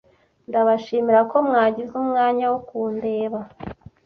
[0.49, 3.39] Ndabashimira ko mwagize umwanya wo kundeba.